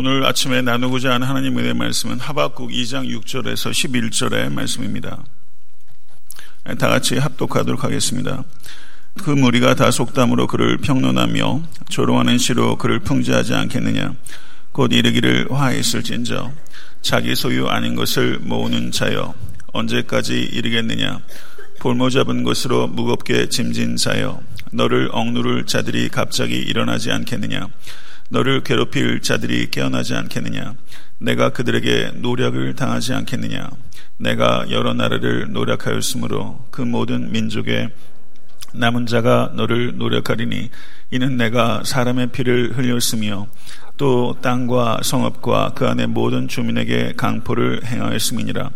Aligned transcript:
오늘 0.00 0.24
아침에 0.24 0.62
나누고자 0.62 1.14
하는 1.14 1.26
하나님 1.26 1.58
은혜의 1.58 1.74
말씀은 1.74 2.20
하박국 2.20 2.70
2장 2.70 3.12
6절에서 3.18 3.72
11절의 3.72 4.52
말씀입니다. 4.52 5.24
다 6.78 6.86
같이 6.86 7.18
합독하도록 7.18 7.82
하겠습니다. 7.82 8.44
그 9.24 9.30
무리가 9.30 9.74
다 9.74 9.90
속담으로 9.90 10.46
그를 10.46 10.76
평론하며 10.76 11.62
조롱하는 11.88 12.38
시로 12.38 12.78
그를 12.78 13.00
풍자하지 13.00 13.54
않겠느냐. 13.54 14.14
곧 14.70 14.92
이르기를 14.92 15.48
화했을진저 15.50 16.52
자기 17.02 17.34
소유 17.34 17.66
아닌 17.66 17.96
것을 17.96 18.38
모으는 18.38 18.92
자여 18.92 19.34
언제까지 19.72 20.38
이르겠느냐. 20.38 21.18
볼모 21.80 22.10
잡은 22.10 22.44
것으로 22.44 22.86
무겁게 22.86 23.48
짐진 23.48 23.96
자여 23.96 24.40
너를 24.70 25.08
억누를 25.10 25.66
자들이 25.66 26.08
갑자기 26.08 26.54
일어나지 26.54 27.10
않겠느냐. 27.10 27.66
너를 28.28 28.62
괴롭힐 28.62 29.20
자들이 29.20 29.70
깨어나지 29.70 30.14
않겠느냐? 30.14 30.74
내가 31.18 31.50
그들에게 31.50 32.12
노력을 32.16 32.74
당하지 32.74 33.14
않겠느냐? 33.14 33.70
내가 34.18 34.66
여러 34.70 34.94
나라를 34.94 35.52
노력하였으므로 35.52 36.66
그 36.70 36.82
모든 36.82 37.32
민족의 37.32 37.90
남은 38.74 39.06
자가 39.06 39.52
너를 39.54 39.96
노력하리니 39.96 40.70
이는 41.10 41.36
내가 41.36 41.82
사람의 41.84 42.28
피를 42.28 42.76
흘렸으며 42.76 43.46
또 43.96 44.36
땅과 44.42 45.00
성읍과 45.02 45.72
그 45.74 45.86
안의 45.88 46.08
모든 46.08 46.48
주민에게 46.48 47.14
강포를 47.16 47.84
행하였음이니라. 47.86 48.70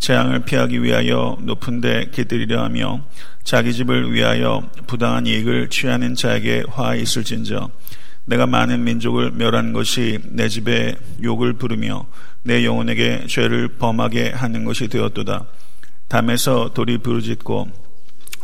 재앙을 0.00 0.40
피하기 0.40 0.82
위하여 0.82 1.38
높은 1.42 1.80
데 1.80 2.08
기들이려 2.10 2.62
하며 2.64 3.04
자기 3.44 3.72
집을 3.72 4.12
위하여 4.12 4.68
부당한 4.86 5.26
이익을 5.26 5.68
취하는 5.68 6.14
자에게 6.14 6.64
화 6.68 6.94
있을진저 6.94 7.70
내가 8.30 8.46
많은 8.46 8.84
민족을 8.84 9.32
멸한 9.32 9.72
것이 9.72 10.20
내 10.26 10.48
집에 10.48 10.94
욕을 11.20 11.54
부르며 11.54 12.06
내 12.44 12.64
영혼에게 12.64 13.26
죄를 13.26 13.66
범하게 13.76 14.30
하는 14.30 14.64
것이 14.64 14.86
되었도다. 14.86 15.46
담에서 16.06 16.70
돌이 16.72 16.98
부르짖고 16.98 17.68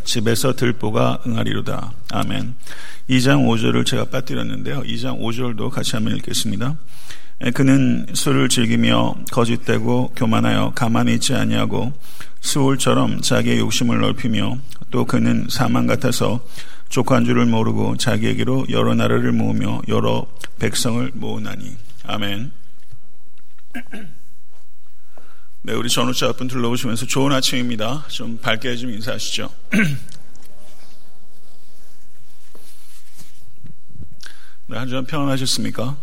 집에서 0.02 0.54
들보가 0.56 1.20
응하리로다. 1.24 1.92
아멘. 2.10 2.56
2장 3.10 3.46
5절을 3.46 3.86
제가 3.86 4.06
빠뜨렸는데요. 4.06 4.82
2장 4.82 5.20
5절도 5.20 5.70
같이 5.70 5.94
한번 5.94 6.16
읽겠습니다. 6.16 6.76
그는 7.54 8.06
술을 8.12 8.48
즐기며 8.48 9.14
거짓되고 9.30 10.14
교만하여 10.16 10.72
가만히 10.74 11.14
있지 11.14 11.32
아니하고 11.32 11.92
수울처럼 12.40 13.20
자기의 13.20 13.58
욕심을 13.58 14.00
넓히며 14.00 14.58
또 14.90 15.04
그는 15.04 15.46
사망 15.48 15.86
같아서 15.86 16.40
족한 16.88 17.24
줄을 17.24 17.46
모르고 17.46 17.96
자기에게로 17.96 18.66
여러 18.70 18.94
나라를 18.94 19.32
모으며 19.32 19.82
여러 19.88 20.26
백성을 20.58 21.10
모으나니. 21.14 21.76
아멘. 22.04 22.52
네, 25.62 25.72
우리 25.72 25.88
전우자 25.88 26.28
앞분 26.28 26.46
둘러보시면서 26.46 27.06
좋은 27.06 27.32
아침입니다. 27.32 28.06
좀 28.08 28.38
밝게 28.38 28.76
좀 28.76 28.90
인사하시죠. 28.90 29.50
네, 34.68 34.76
한 34.76 34.88
주간 34.88 35.04
평안하셨습니까? 35.06 35.96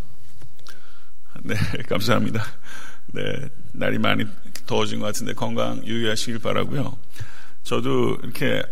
네, 1.44 1.56
감사합니다. 1.88 2.44
네, 3.08 3.22
날이 3.72 3.98
많이 3.98 4.26
더워진 4.66 5.00
것 5.00 5.08
같은데 5.08 5.34
건강 5.34 5.86
유의하시길 5.86 6.40
바라고요. 6.40 6.98
저도 7.64 8.18
이렇게 8.24 8.64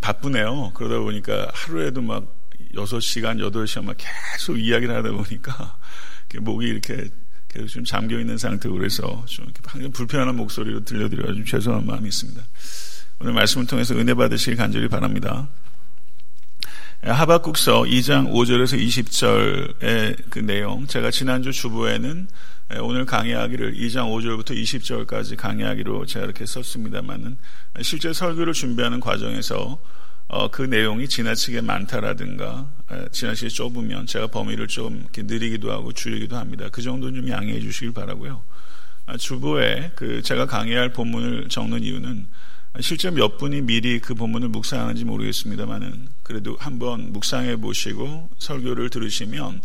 바쁘네요. 0.00 0.72
그러다 0.74 0.98
보니까 1.00 1.50
하루에도 1.52 2.02
막 2.02 2.34
6시간, 2.74 3.38
8시간 3.38 3.84
막 3.84 3.96
계속 3.98 4.58
이야기를 4.58 4.94
하다 4.94 5.10
보니까 5.12 5.76
목이 6.40 6.66
이렇게 6.66 7.08
계속 7.48 7.66
좀 7.68 7.84
잠겨 7.84 8.18
있는 8.18 8.36
상태고 8.36 8.76
그래서 8.76 9.24
좀 9.26 9.46
항상 9.64 9.90
불편한 9.90 10.36
목소리로 10.36 10.84
들려드려서 10.84 11.34
좀 11.34 11.44
죄송한 11.44 11.86
마음이 11.86 12.08
있습니다. 12.08 12.42
오늘 13.20 13.32
말씀을 13.32 13.66
통해서 13.66 13.94
은혜 13.94 14.14
받으시길 14.14 14.56
간절히 14.56 14.88
바랍니다. 14.88 15.48
하박국서 17.00 17.82
2장 17.82 18.32
5절에서 18.32 18.76
20절의 18.76 20.16
그 20.30 20.40
내용, 20.40 20.86
제가 20.86 21.12
지난주 21.12 21.52
주부에는 21.52 22.26
오늘 22.80 23.06
강의하기를 23.06 23.74
2장 23.74 24.10
5절부터 24.10 24.50
20절까지 24.50 25.36
강의하기로 25.36 26.06
제가 26.06 26.24
이렇게 26.24 26.44
썼습니다만은 26.44 27.38
실제 27.82 28.12
설교를 28.12 28.52
준비하는 28.52 28.98
과정에서 28.98 29.78
어, 30.26 30.50
그 30.50 30.62
내용이 30.62 31.08
지나치게 31.08 31.60
많다라든가 31.60 32.68
지나치게 33.12 33.48
좁으면 33.48 34.06
제가 34.06 34.26
범위를 34.26 34.66
좀 34.66 35.06
느리기도 35.16 35.70
하고 35.70 35.92
줄이기도 35.92 36.36
합니다. 36.36 36.68
그 36.70 36.82
정도는 36.82 37.22
좀 37.22 37.30
양해해 37.30 37.60
주시길 37.60 37.92
바라고요. 37.92 38.42
아, 39.06 39.16
주보에 39.16 39.92
그 39.94 40.20
제가 40.20 40.46
강의할 40.46 40.92
본문을 40.92 41.48
적는 41.48 41.82
이유는 41.82 42.26
실제 42.80 43.10
몇 43.10 43.38
분이 43.38 43.62
미리 43.62 43.98
그 43.98 44.14
본문을 44.14 44.48
묵상하는지 44.50 45.04
모르겠습니다만은 45.04 46.08
그래도 46.22 46.56
한번 46.60 47.12
묵상해 47.12 47.56
보시고 47.56 48.30
설교를 48.38 48.90
들으시면 48.90 49.62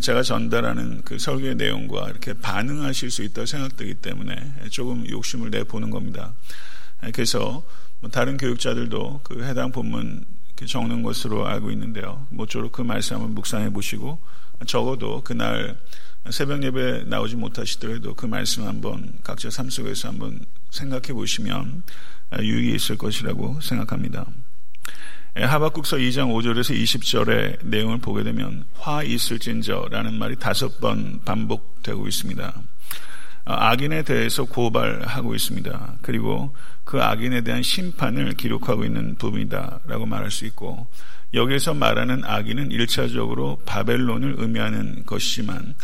제가 0.00 0.22
전달하는 0.22 1.02
그 1.02 1.18
설교의 1.18 1.56
내용과 1.56 2.10
이렇게 2.10 2.34
반응하실 2.34 3.10
수 3.10 3.22
있다고 3.22 3.46
생각되기 3.46 3.94
때문에 3.94 4.54
조금 4.70 5.08
욕심을 5.08 5.50
내 5.50 5.64
보는 5.64 5.90
겁니다. 5.90 6.34
그래서 7.12 7.64
뭐 8.00 8.10
다른 8.10 8.36
교육자들도 8.36 9.20
그 9.24 9.44
해당 9.44 9.72
본문 9.72 10.24
적는 10.66 11.02
것으로 11.02 11.46
알고 11.46 11.70
있는데요. 11.70 12.26
모쪼록 12.28 12.72
그 12.72 12.82
말씀 12.82 13.16
한번 13.16 13.34
묵상해 13.34 13.70
보시고 13.70 14.18
적어도 14.66 15.22
그날 15.22 15.78
새벽 16.28 16.62
예배 16.62 17.04
나오지 17.06 17.36
못하시더라도 17.36 18.14
그 18.14 18.26
말씀 18.26 18.66
한번 18.66 19.12
각자 19.24 19.48
삶 19.48 19.70
속에서 19.70 20.08
한번 20.08 20.38
생각해 20.70 21.12
보시면 21.14 21.82
유익이 22.38 22.74
있을 22.74 22.98
것이라고 22.98 23.60
생각합니다. 23.60 24.26
하박국서 25.34 25.96
2장 25.96 26.28
5절에서 26.28 26.76
20절의 26.76 27.64
내용을 27.64 27.98
보게 27.98 28.22
되면 28.22 28.64
화 28.74 29.02
있을진저라는 29.02 30.14
말이 30.14 30.36
다섯 30.36 30.80
번 30.80 31.20
반복되고 31.24 32.06
있습니다. 32.06 32.62
악인에 33.44 34.02
대해서 34.02 34.44
고발하고 34.44 35.34
있습니다. 35.34 35.98
그리고 36.02 36.54
그 36.84 37.00
악인에 37.00 37.42
대한 37.42 37.62
심판을 37.62 38.34
기록하고 38.34 38.84
있는 38.84 39.16
부분이다라고 39.16 40.06
말할 40.06 40.30
수 40.30 40.44
있고 40.46 40.86
여기에서 41.32 41.74
말하는 41.74 42.24
악인은 42.24 42.72
일차적으로 42.72 43.60
바벨론을 43.64 44.36
의미하는 44.38 45.04
것이지만 45.06 45.74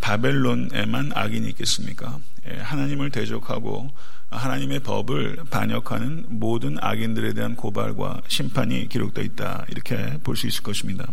바벨론에만 0.00 1.12
악인이 1.14 1.48
있겠습니까? 1.50 2.18
예, 2.50 2.58
하나님을 2.58 3.10
대적하고 3.10 3.90
하나님의 4.30 4.80
법을 4.80 5.38
반역하는 5.50 6.26
모든 6.28 6.76
악인들에 6.80 7.32
대한 7.34 7.56
고발과 7.56 8.22
심판이 8.28 8.88
기록되어 8.88 9.24
있다. 9.24 9.66
이렇게 9.70 10.18
볼 10.22 10.36
수 10.36 10.46
있을 10.46 10.62
것입니다. 10.62 11.06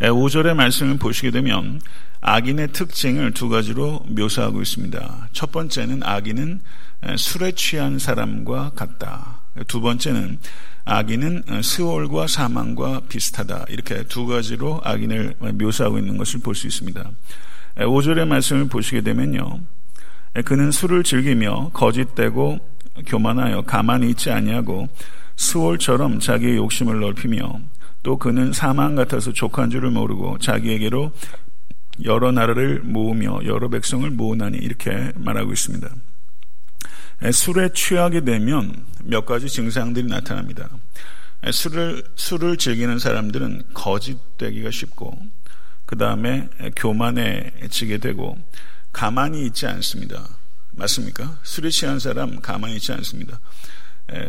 5절의 0.00 0.54
말씀을 0.54 0.98
보시게 0.98 1.30
되면 1.30 1.80
악인의 2.20 2.72
특징을 2.72 3.32
두 3.32 3.48
가지로 3.48 4.04
묘사하고 4.08 4.60
있습니다. 4.62 5.28
첫 5.32 5.52
번째는 5.52 6.02
악인은 6.02 6.60
술에 7.16 7.52
취한 7.52 7.98
사람과 7.98 8.70
같다. 8.70 9.40
두 9.66 9.80
번째는 9.80 10.38
악인은 10.84 11.44
스월과 11.62 12.26
사망과 12.26 13.02
비슷하다. 13.08 13.66
이렇게 13.68 14.02
두 14.04 14.26
가지로 14.26 14.80
악인을 14.82 15.34
묘사하고 15.54 15.98
있는 15.98 16.16
것을 16.16 16.40
볼 16.40 16.54
수 16.54 16.66
있습니다. 16.66 17.10
5절의 17.76 18.26
말씀을 18.26 18.66
보시게 18.68 19.00
되면요. 19.02 19.60
그는 20.44 20.70
술을 20.70 21.02
즐기며 21.04 21.70
거짓되고 21.72 22.58
교만하여 23.06 23.62
가만히 23.62 24.10
있지 24.10 24.30
아니하고 24.30 24.88
스월처럼 25.36 26.18
자기의 26.20 26.56
욕심을 26.56 27.00
넓히며 27.00 27.60
또 28.02 28.18
그는 28.18 28.52
사망 28.52 28.94
같아서 28.94 29.32
족한 29.32 29.70
줄을 29.70 29.90
모르고 29.90 30.38
자기에게로 30.38 31.12
여러 32.04 32.32
나라를 32.32 32.80
모으며 32.82 33.40
여러 33.44 33.68
백성을 33.68 34.08
모으나니 34.10 34.58
이렇게 34.58 35.12
말하고 35.16 35.52
있습니다. 35.52 35.88
술에 37.32 37.70
취하게 37.74 38.22
되면 38.24 38.86
몇 39.04 39.26
가지 39.26 39.48
증상들이 39.48 40.06
나타납니다. 40.06 40.68
술을, 41.50 42.02
술을 42.16 42.56
즐기는 42.56 42.98
사람들은 42.98 43.62
거짓되기가 43.74 44.70
쉽고, 44.70 45.18
그 45.86 45.96
다음에 45.96 46.48
교만해지게 46.76 47.98
되고, 47.98 48.38
가만히 48.92 49.46
있지 49.46 49.66
않습니다. 49.66 50.28
맞습니까? 50.72 51.38
술에 51.42 51.70
취한 51.70 51.98
사람 51.98 52.40
가만히 52.40 52.76
있지 52.76 52.92
않습니다. 52.92 53.40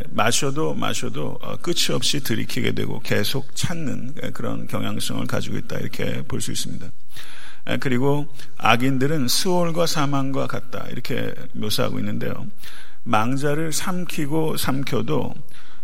마셔도 0.09 0.75
마셔도 0.75 1.39
어, 1.42 1.57
끝이 1.57 1.88
없이 1.92 2.19
들이키게 2.19 2.74
되고 2.74 3.00
계속 3.00 3.56
찾는 3.56 4.13
그런 4.33 4.68
경향성을 4.68 5.25
가지고 5.25 5.57
있다 5.57 5.80
이렇게 5.80 6.21
볼 6.24 6.39
수 6.39 6.51
있습니다. 6.51 6.88
그리고 7.80 8.28
악인들은 8.58 9.28
수월과 9.28 9.86
사망과 9.86 10.48
같다 10.48 10.86
이렇게 10.90 11.34
묘사하고 11.54 12.00
있는데요. 12.00 12.48
망자를 13.04 13.72
삼키고 13.72 14.58
삼켜도 14.58 15.34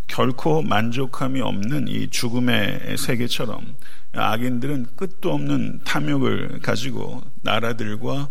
결코 0.06 0.62
만족함이 0.62 1.40
없는 1.40 1.88
이 1.88 2.08
죽음의 2.08 2.96
세계처럼 2.96 3.76
악인들은 4.12 4.86
끝도 4.96 5.34
없는 5.34 5.80
탐욕을 5.84 6.60
가지고 6.62 7.22
나라들과 7.42 8.28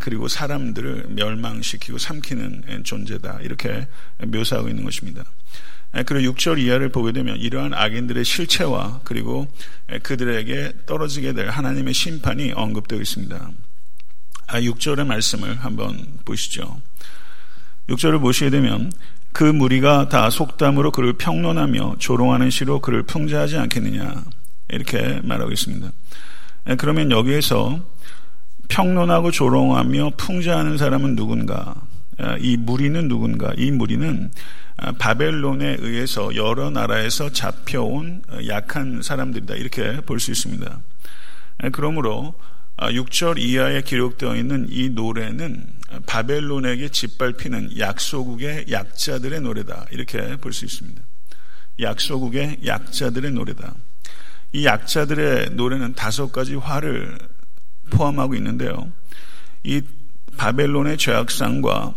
그리고 0.00 0.28
사람들을 0.28 1.06
멸망시키고 1.10 1.98
삼키는 1.98 2.84
존재다. 2.84 3.40
이렇게 3.42 3.88
묘사하고 4.24 4.68
있는 4.68 4.84
것입니다. 4.84 5.24
그리고 6.06 6.32
6절 6.32 6.58
이하를 6.58 6.90
보게 6.90 7.12
되면 7.12 7.36
이러한 7.36 7.72
악인들의 7.74 8.24
실체와 8.24 9.00
그리고 9.04 9.48
그들에게 10.02 10.72
떨어지게 10.86 11.32
될 11.32 11.48
하나님의 11.48 11.94
심판이 11.94 12.52
언급되어 12.52 13.00
있습니다. 13.00 13.50
6절의 14.48 15.00
아, 15.00 15.04
말씀을 15.04 15.56
한번 15.56 16.06
보시죠. 16.24 16.80
6절을 17.88 18.20
보시게 18.20 18.50
되면 18.50 18.92
그 19.32 19.44
무리가 19.44 20.08
다 20.08 20.30
속담으로 20.30 20.92
그를 20.92 21.12
평론하며 21.14 21.96
조롱하는 21.98 22.50
시로 22.50 22.80
그를 22.80 23.02
풍자하지 23.02 23.58
않겠느냐 23.58 24.24
이렇게 24.68 25.20
말하고 25.22 25.52
있습니다. 25.52 25.90
그러면 26.78 27.10
여기에서 27.10 27.80
평론하고 28.68 29.30
조롱하며 29.30 30.12
풍자하는 30.16 30.78
사람은 30.78 31.16
누군가? 31.16 31.74
이 32.40 32.56
무리는 32.56 33.08
누군가? 33.08 33.52
이 33.56 33.70
무리는 33.70 34.30
바벨론에 34.98 35.76
의해서 35.80 36.34
여러 36.34 36.70
나라에서 36.70 37.30
잡혀온 37.30 38.22
약한 38.48 39.00
사람들이다. 39.02 39.54
이렇게 39.54 40.00
볼 40.02 40.20
수 40.20 40.30
있습니다. 40.30 40.80
그러므로 41.72 42.34
6절 42.76 43.38
이하에 43.38 43.80
기록되어 43.82 44.36
있는 44.36 44.66
이 44.68 44.90
노래는 44.90 45.66
바벨론에게 46.04 46.90
짓밟히는 46.90 47.78
약소국의 47.78 48.66
약자들의 48.70 49.40
노래다. 49.40 49.86
이렇게 49.90 50.36
볼 50.36 50.52
수 50.52 50.66
있습니다. 50.66 51.00
약소국의 51.80 52.58
약자들의 52.66 53.32
노래다. 53.32 53.74
이 54.52 54.66
약자들의 54.66 55.50
노래는 55.52 55.94
다섯 55.94 56.30
가지 56.32 56.54
화를 56.54 57.18
포함하고 57.90 58.34
있는데요. 58.34 58.92
이 59.64 59.80
바벨론의 60.36 60.98
죄악상과 60.98 61.94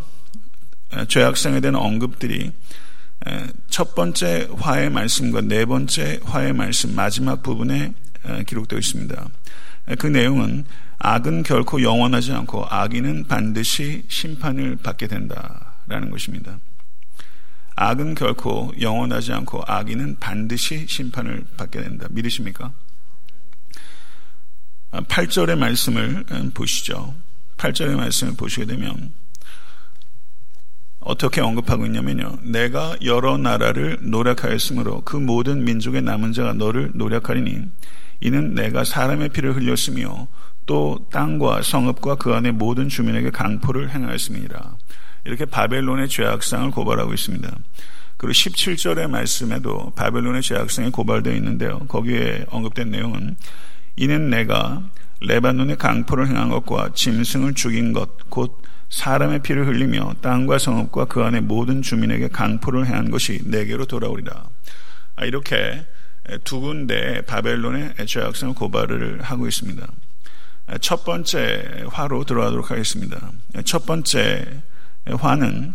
죄악상에 1.07 1.59
대한 1.59 1.75
언급들이 1.75 2.51
첫 3.69 3.95
번째 3.95 4.47
화의 4.57 4.89
말씀과 4.89 5.41
네 5.41 5.65
번째 5.65 6.19
화의 6.24 6.53
말씀 6.53 6.95
마지막 6.95 7.44
부분에 7.44 7.94
기록되어 8.47 8.80
있습니다. 8.80 9.27
그 9.97 10.07
내용은 10.07 10.65
악은 11.00 11.44
결코 11.44 11.81
영원하지 11.81 12.33
않고 12.33 12.65
악인은 12.65 13.27
반드시 13.27 14.03
심판을 14.07 14.75
받게 14.77 15.07
된다라는 15.07 16.12
것입니다. 16.12 16.59
악은 17.75 18.15
결코 18.15 18.74
영원하지 18.80 19.31
않고 19.31 19.63
악인은 19.65 20.18
반드시 20.19 20.86
심판을 20.88 21.45
받게 21.56 21.81
된다. 21.81 22.07
믿으십니까? 22.09 22.74
8절의 24.91 25.57
말씀을 25.57 26.25
보시죠. 26.53 27.15
8절의 27.57 27.95
말씀을 27.95 28.33
보시게 28.36 28.65
되면 28.65 29.13
어떻게 31.10 31.42
언급하고 31.42 31.88
있냐면요. 31.88 32.38
내가 32.44 32.96
여러 33.04 33.36
나라를 33.36 33.98
노력하였으므로 34.00 35.02
그 35.02 35.16
모든 35.18 35.64
민족의 35.64 36.04
남은 36.04 36.34
자가 36.34 36.54
너를 36.54 36.92
노력하리니 36.94 37.64
이는 38.22 38.54
내가 38.54 38.84
사람의 38.84 39.30
피를 39.30 39.56
흘렸으며 39.56 40.28
또 40.68 41.08
땅과 41.12 41.64
성읍과 41.64 42.18
그 42.18 42.36
안에 42.36 42.52
모든 42.52 42.90
주민에게 42.90 43.32
강포를 43.32 43.90
행하였습니다. 43.90 44.78
이렇게 45.26 45.46
바벨론의 45.46 46.10
죄악상을 46.10 46.70
고발하고 46.70 47.12
있습니다. 47.12 47.58
그리고 48.18 48.32
17절의 48.32 49.10
말씀에도 49.10 49.92
바벨론의 49.96 50.44
죄악상이 50.44 50.92
고발되어 50.92 51.34
있는데요. 51.34 51.80
거기에 51.88 52.46
언급된 52.50 52.92
내용은 52.92 53.36
이는 53.96 54.30
내가 54.30 54.84
레바논의 55.22 55.78
강포를 55.78 56.28
행한 56.28 56.50
것과 56.50 56.92
짐승을 56.94 57.56
죽인 57.56 57.94
것, 57.94 58.30
곧 58.30 58.62
사람의 58.89 59.44
피를 59.44 59.68
흘리며 59.68 60.15
땅과 60.21 60.57
성읍과 60.57 61.06
그 61.06 61.21
안에 61.24 61.41
모든 61.41 61.81
주민에게 61.81 62.30
강포를 62.30 62.88
행한 62.88 63.12
것이 63.12 63.41
내게로 63.45 63.86
돌아오리라. 63.86 64.50
아, 65.15 65.25
이렇게 65.25 65.86
두 66.44 66.59
군데 66.59 67.21
바벨론의 67.21 67.95
죄악성 68.06 68.53
고발을 68.53 69.21
하고 69.21 69.47
있습니다. 69.47 69.88
첫 70.81 71.03
번째 71.03 71.86
화로 71.89 72.24
들어가도록 72.24 72.69
하겠습니다. 72.71 73.31
첫 73.65 73.86
번째 73.86 74.62
화는 75.06 75.74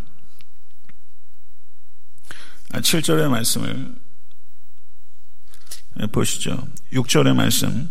7절의 2.70 3.28
말씀을 3.28 3.94
보시죠. 6.12 6.66
6절의 6.92 7.34
말씀. 7.34 7.90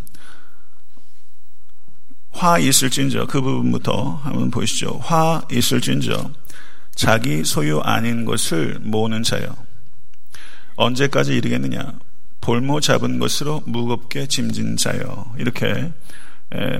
화 2.34 2.60
있을진저 2.60 3.28
그 3.28 3.42
부분부터 3.42 4.20
한번 4.24 4.52
보시죠. 4.52 5.00
화 5.02 5.42
있을진저 5.52 6.32
자기 6.96 7.44
소유 7.44 7.80
아닌 7.80 8.26
것을 8.26 8.80
모으는 8.82 9.24
자여 9.24 9.56
언제까지 10.76 11.36
이르겠느냐 11.38 11.94
볼모 12.42 12.82
잡은 12.82 13.20
것으로 13.20 13.64
무겁게 13.66 14.28
짐진 14.28 14.78
자여 14.78 15.34
이렇게 15.38 15.92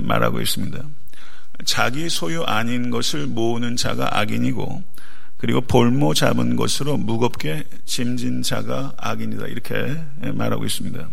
말하고 0.02 0.40
있습니다. 0.40 0.78
자기 1.64 2.08
소유 2.10 2.42
아닌 2.42 2.90
것을 2.90 3.26
모으는 3.26 3.76
자가 3.76 4.18
악인이고 4.18 4.82
그리고 5.38 5.60
볼모 5.60 6.14
잡은 6.14 6.56
것으로 6.56 6.96
무겁게 6.96 7.64
짐진 7.84 8.42
자가 8.42 8.92
악인이다 8.96 9.46
이렇게 9.46 9.96
말하고 10.32 10.64
있습니다. 10.64 11.08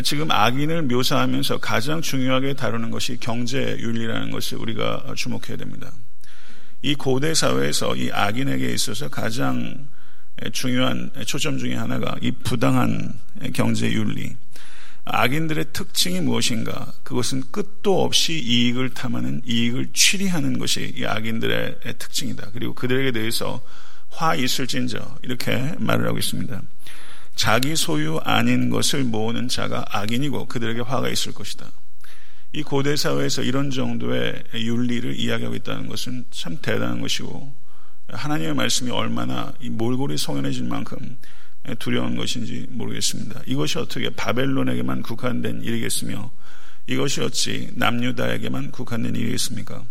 지금 0.00 0.30
악인을 0.30 0.82
묘사하면서 0.82 1.58
가장 1.58 2.00
중요하게 2.00 2.54
다루는 2.54 2.90
것이 2.90 3.18
경제 3.20 3.76
윤리라는 3.78 4.30
것을 4.30 4.56
우리가 4.58 5.12
주목해야 5.14 5.58
됩니다. 5.58 5.92
이 6.80 6.94
고대 6.94 7.34
사회에서 7.34 7.94
이 7.96 8.10
악인에게 8.10 8.72
있어서 8.72 9.08
가장 9.08 9.86
중요한 10.52 11.10
초점 11.26 11.58
중의 11.58 11.76
하나가 11.76 12.16
이 12.22 12.30
부당한 12.30 13.12
경제 13.52 13.92
윤리. 13.92 14.34
악인들의 15.04 15.66
특징이 15.72 16.20
무엇인가? 16.20 16.92
그것은 17.02 17.42
끝도 17.50 18.02
없이 18.02 18.34
이익을 18.34 18.90
탐하는 18.90 19.42
이익을 19.44 19.88
취리하는 19.92 20.58
것이 20.58 20.94
이 20.96 21.04
악인들의 21.04 21.80
특징이다. 21.98 22.50
그리고 22.52 22.72
그들에게 22.72 23.12
대해서 23.12 23.60
화 24.08 24.34
있을진저 24.34 25.18
이렇게 25.22 25.74
말을 25.78 26.06
하고 26.06 26.18
있습니다. 26.18 26.62
자기 27.34 27.76
소유 27.76 28.18
아닌 28.24 28.70
것을 28.70 29.04
모으는 29.04 29.48
자가 29.48 29.84
악인이고 29.90 30.46
그들에게 30.46 30.80
화가 30.80 31.08
있을 31.08 31.32
것이다. 31.32 31.70
이 32.52 32.62
고대 32.62 32.96
사회에서 32.96 33.42
이런 33.42 33.70
정도의 33.70 34.42
윤리를 34.54 35.18
이야기하고 35.18 35.56
있다는 35.56 35.88
것은 35.88 36.26
참 36.30 36.58
대단한 36.60 37.00
것이고 37.00 37.52
하나님의 38.08 38.54
말씀이 38.54 38.90
얼마나 38.90 39.54
몰골이 39.62 40.18
성연해질 40.18 40.64
만큼 40.64 41.16
두려운 41.78 42.16
것인지 42.16 42.66
모르겠습니다. 42.68 43.42
이것이 43.46 43.78
어떻게 43.78 44.10
바벨론에게만 44.10 45.02
국한된 45.02 45.62
일이겠으며 45.62 46.30
이것이 46.86 47.22
어찌 47.22 47.70
남유다에게만 47.74 48.72
국한된 48.72 49.14
일이겠습니까? 49.14 49.84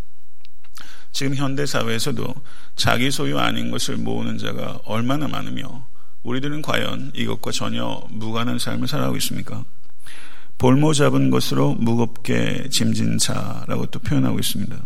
지금 1.11 1.35
현대 1.35 1.65
사회에서도 1.65 2.33
자기 2.75 3.09
소유 3.11 3.39
아닌 3.39 3.71
것을 3.71 3.97
모으는 3.97 4.37
자가 4.37 4.79
얼마나 4.85 5.27
많으며 5.27 5.87
우리들은 6.23 6.61
과연 6.61 7.11
이것과 7.15 7.51
전혀 7.51 8.03
무관한 8.09 8.59
삶을 8.59 8.87
살아가고 8.87 9.17
있습니까? 9.17 9.63
볼모 10.57 10.93
잡은 10.93 11.31
것으로 11.31 11.73
무겁게 11.73 12.69
짐진 12.69 13.17
자라고 13.17 13.87
또 13.87 13.99
표현하고 13.99 14.37
있습니다. 14.39 14.77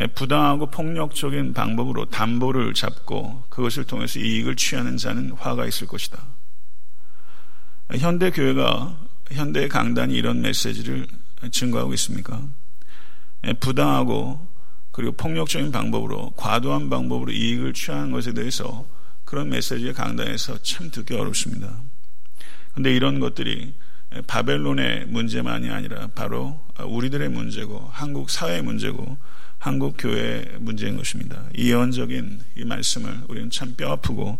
예, 0.00 0.06
부당하고 0.08 0.66
폭력적인 0.66 1.54
방법으로 1.54 2.06
담보를 2.06 2.74
잡고 2.74 3.44
그것을 3.48 3.84
통해서 3.84 4.18
이익을 4.18 4.56
취하는 4.56 4.96
자는 4.96 5.32
화가 5.32 5.66
있을 5.66 5.86
것이다. 5.86 6.22
현대 7.96 8.30
교회가 8.30 8.98
현대 9.30 9.68
강단이 9.68 10.14
이런 10.14 10.40
메시지를 10.40 11.06
증거하고 11.50 11.94
있습니까? 11.94 12.42
예, 13.46 13.52
부당하고 13.52 14.46
그리고 14.90 15.12
폭력적인 15.12 15.70
방법으로 15.70 16.30
과도한 16.36 16.90
방법으로 16.90 17.30
이익을 17.30 17.72
취하는 17.72 18.10
것에 18.10 18.32
대해서 18.32 18.84
그런 19.28 19.50
메시지의 19.50 19.92
강단에서 19.92 20.62
참 20.62 20.90
듣기 20.90 21.14
어렵습니다. 21.14 21.82
그런데 22.72 22.96
이런 22.96 23.20
것들이 23.20 23.74
바벨론의 24.26 25.04
문제만이 25.08 25.68
아니라 25.68 26.06
바로 26.14 26.58
우리들의 26.78 27.28
문제고 27.28 27.90
한국 27.92 28.30
사회의 28.30 28.62
문제고 28.62 29.18
한국 29.58 29.96
교회의 29.98 30.56
문제인 30.60 30.96
것입니다. 30.96 31.44
이 31.54 31.68
예언적인 31.68 32.40
이 32.56 32.64
말씀을 32.64 33.20
우리는 33.28 33.50
참 33.50 33.74
뼈아프고 33.74 34.38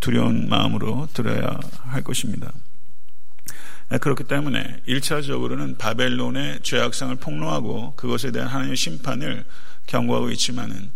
두려운 0.00 0.46
마음으로 0.50 1.08
들어야 1.14 1.58
할 1.84 2.04
것입니다. 2.04 2.52
그렇기 3.98 4.24
때문에 4.24 4.82
1차적으로는 4.86 5.78
바벨론의 5.78 6.60
죄악상을 6.60 7.16
폭로하고 7.16 7.94
그것에 7.94 8.30
대한 8.30 8.48
하나님의 8.48 8.76
심판을 8.76 9.46
경고하고 9.86 10.28
있지만은 10.32 10.90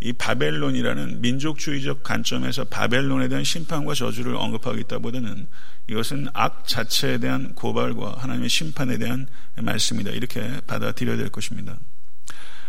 이 0.00 0.12
바벨론이라는 0.12 1.20
민족주의적 1.20 2.04
관점에서 2.04 2.64
바벨론에 2.64 3.28
대한 3.28 3.42
심판과 3.42 3.94
저주를 3.94 4.36
언급하고 4.36 4.78
있다보다는 4.78 5.48
이것은 5.88 6.28
악 6.34 6.68
자체에 6.68 7.18
대한 7.18 7.54
고발과 7.54 8.16
하나님의 8.18 8.48
심판에 8.48 8.98
대한 8.98 9.26
말씀이다. 9.56 10.10
이렇게 10.10 10.60
받아들여야 10.66 11.16
될 11.16 11.30
것입니다. 11.30 11.76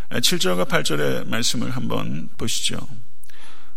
7절과 0.10 0.68
8절의 0.68 1.28
말씀을 1.28 1.70
한번 1.72 2.30
보시죠. 2.38 2.80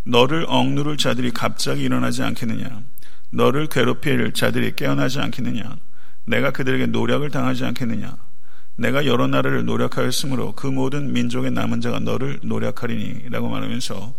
너를 0.05 0.47
억누를 0.49 0.97
자들이 0.97 1.31
갑자기 1.31 1.83
일어나지 1.83 2.23
않겠느냐? 2.23 2.83
너를 3.31 3.67
괴롭힐 3.67 4.33
자들이 4.33 4.75
깨어나지 4.77 5.21
않겠느냐? 5.21 5.77
내가 6.25 6.53
그들에게 6.53 6.87
노력을 6.87 7.29
당하지 7.31 7.65
않겠느냐? 7.67 8.17
내가 8.77 9.07
여러 9.07 9.27
나라를 9.27 9.65
노력하였으므로 9.65 10.53
그 10.53 10.67
모든 10.67 11.13
민족의 11.13 11.51
남은 11.51 11.81
자가 11.81 12.01
너를 12.01 12.41
노력하리니 12.43 13.29
라고 13.31 13.49
말하면서 13.49 14.15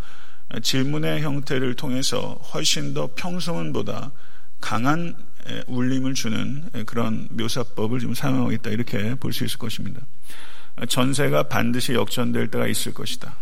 질문의 0.61 1.21
형태를 1.21 1.73
통해서 1.75 2.33
훨씬 2.53 2.93
더 2.93 3.09
평소문보다 3.15 4.11
강한 4.61 5.15
울림을 5.67 6.13
주는 6.13 6.63
그런 6.85 7.27
묘사법을 7.31 7.99
좀 7.99 8.13
사용하고 8.13 8.51
있다 8.53 8.69
이렇게 8.69 9.15
볼 9.15 9.33
수 9.33 9.43
있을 9.43 9.57
것입니다. 9.57 10.01
전세가 10.87 11.43
반드시 11.43 11.93
역전될 11.93 12.49
때가 12.49 12.67
있을 12.67 12.93
것이다. 12.93 13.35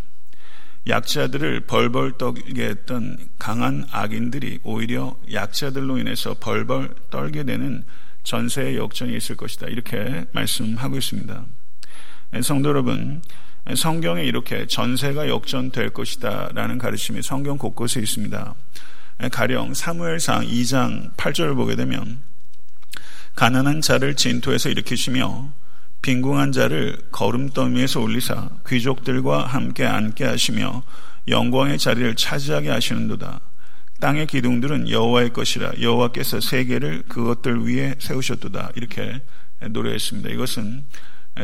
약자들을 0.87 1.61
벌벌 1.61 2.17
떨게 2.17 2.65
했던 2.65 3.17
강한 3.37 3.85
악인들이 3.91 4.59
오히려 4.63 5.15
약자들로 5.31 5.99
인해서 5.99 6.33
벌벌 6.39 6.95
떨게 7.11 7.43
되는 7.43 7.83
전세의 8.23 8.77
역전이 8.77 9.15
있을 9.17 9.35
것이다. 9.35 9.67
이렇게 9.67 10.25
말씀하고 10.31 10.97
있습니다. 10.97 11.45
성도 12.43 12.69
여러분, 12.69 13.21
성경에 13.75 14.23
이렇게 14.23 14.65
전세가 14.67 15.27
역전될 15.27 15.91
것이다 15.91 16.49
라는 16.53 16.77
가르침이 16.77 17.21
성경 17.21 17.57
곳곳에 17.57 17.99
있습니다. 17.99 18.55
가령 19.31 19.73
사무엘상 19.73 20.47
2장 20.47 21.15
8절을 21.15 21.55
보게 21.55 21.75
되면 21.75 22.19
가난한 23.35 23.81
자를 23.81 24.15
진토에서 24.15 24.69
일으키시며 24.69 25.53
빈궁한 26.01 26.51
자를 26.51 26.97
걸음더미에서 27.11 28.01
올리사 28.01 28.49
귀족들과 28.67 29.45
함께 29.45 29.85
앉게 29.85 30.25
하시며 30.25 30.81
영광의 31.27 31.77
자리를 31.77 32.15
차지하게 32.15 32.69
하시는도다. 32.69 33.39
땅의 34.01 34.25
기둥들은 34.27 34.89
여호와의 34.89 35.31
것이라 35.31 35.73
여호와께서 35.79 36.41
세계를 36.41 37.03
그것들 37.07 37.67
위에 37.67 37.95
세우셨도다. 37.99 38.71
이렇게 38.75 39.21
노래했습니다. 39.61 40.29
이것은 40.29 40.83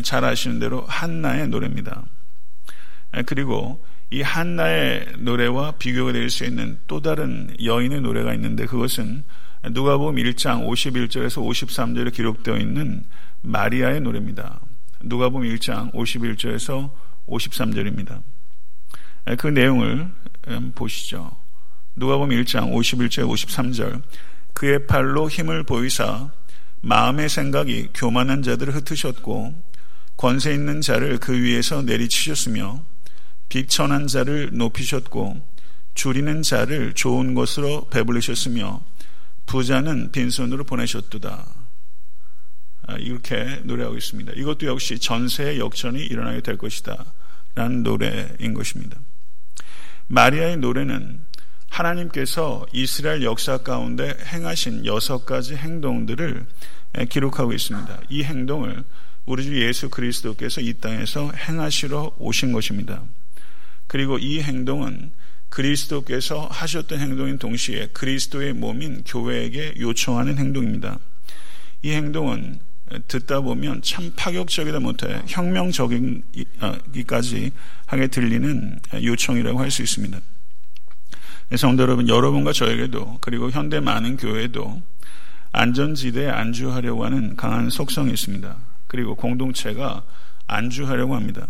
잘 0.04 0.26
아시는 0.26 0.60
대로 0.60 0.84
한나의 0.88 1.48
노래입니다. 1.50 2.04
그리고 3.28 3.86
이 4.10 4.22
한나의 4.22 5.06
노래와 5.20 5.74
비교가 5.74 6.12
될 6.12 6.30
수 6.30 6.46
있는 6.46 6.80
또 6.88 7.00
다른 7.00 7.56
여인의 7.64 8.02
노래가 8.02 8.34
있는데 8.34 8.66
그것은 8.66 9.24
누가복음 9.72 10.16
1장 10.16 10.66
51절에서 10.66 11.46
53절에 11.46 12.12
기록되어 12.12 12.58
있는 12.58 13.04
마리아의 13.42 14.02
노래입니다. 14.02 14.60
누가복음 15.02 15.48
1장 15.48 15.94
51절에서 15.94 16.90
53절입니다. 17.28 18.24
그 19.38 19.48
내용을 19.48 20.10
보시죠. 20.74 21.47
누가복음 21.98 22.30
1장 22.30 22.72
51절 22.72 23.28
53절 23.28 24.04
그의 24.54 24.86
팔로 24.86 25.30
힘을 25.30 25.64
보이사 25.64 26.30
마음의 26.82 27.28
생각이 27.28 27.90
교만한 27.94 28.44
자들을 28.44 28.76
흩으셨고 28.76 29.64
권세 30.16 30.54
있는 30.54 30.82
자를 30.82 31.18
그 31.18 31.34
위에서 31.34 31.82
내리치셨으며 31.82 32.84
비천한 33.50 34.06
자를 34.06 34.52
높이셨고 34.54 35.42
줄이는 35.96 36.44
자를 36.44 36.94
좋은 36.94 37.34
것으로 37.34 37.88
배불리셨으며 37.90 38.82
부자는 39.48 40.12
빈손으로 40.12 40.66
보내셨도다. 40.66 41.48
아, 42.88 42.96
이렇게 42.98 43.62
노래하고 43.64 43.98
있습니다. 43.98 44.34
이것도 44.36 44.68
역시 44.68 45.00
전세의 45.00 45.60
역전이 45.60 46.04
일어나게 46.06 46.42
될 46.42 46.58
것이다. 46.58 47.06
라는 47.56 47.82
노래인 47.82 48.54
것입니다. 48.54 49.00
마리아의 50.08 50.58
노래는 50.58 51.26
하나님께서 51.70 52.66
이스라엘 52.74 53.24
역사 53.24 53.58
가운데 53.58 54.16
행하신 54.26 54.86
여섯 54.86 55.26
가지 55.26 55.56
행동들을 55.56 56.46
기록하고 57.10 57.54
있습니다. 57.54 58.02
이 58.10 58.24
행동을 58.24 58.84
우리 59.26 59.44
주 59.44 59.62
예수 59.62 59.90
그리스도께서 59.90 60.62
이 60.62 60.74
땅에서 60.74 61.32
행하시러 61.34 62.14
오신 62.18 62.54
것입니다. 62.54 63.04
그리고 63.88 64.18
이 64.18 64.42
행동은 64.42 65.12
그리스도께서 65.50 66.48
하셨던 66.52 67.00
행동인 67.00 67.38
동시에 67.38 67.88
그리스도의 67.94 68.54
몸인 68.54 69.04
교회에게 69.06 69.76
요청하는 69.80 70.38
행동입니다. 70.38 71.00
이 71.84 71.92
행동은 71.92 72.60
듣다 73.08 73.42
보면 73.42 73.82
참 73.82 74.14
파격적이다 74.16 74.80
못해 74.80 75.22
혁명적이기까지 75.28 77.52
하게 77.86 78.08
들리는 78.08 78.80
요청이라고 79.04 79.60
할 79.60 79.72
수 79.72 79.84
있습니다. 79.84 80.20
성도 81.56 81.84
여러분, 81.84 82.10
여러분과 82.10 82.52
저에게도 82.52 83.20
그리고 83.22 83.50
현대 83.50 83.80
많은 83.80 84.18
교회도 84.18 84.82
안전지대에 85.54 86.30
안주하려고 86.30 87.06
하는 87.06 87.36
강한 87.38 87.70
속성이 87.70 88.12
있습니다. 88.12 88.56
그리고 88.88 89.16
공동체가 89.16 90.04
안주하려고 90.46 91.16
합니다. 91.16 91.48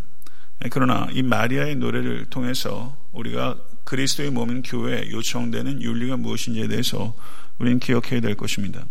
그러나 0.72 1.08
이 1.12 1.22
마리아의 1.24 1.76
노래를 1.76 2.26
통해서 2.26 2.96
우리가 3.12 3.58
그리스도의 3.84 4.32
몸인 4.32 4.64
교회에 4.64 5.12
요청되는 5.12 5.82
윤리가 5.82 6.18
무엇인지에 6.18 6.68
대해서 6.68 7.16
우리는 7.58 7.80
기억해야 7.80 8.22
될 8.22 8.36
것입니다. 8.36 8.86